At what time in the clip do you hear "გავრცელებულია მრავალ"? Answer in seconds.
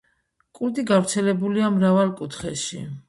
0.91-2.15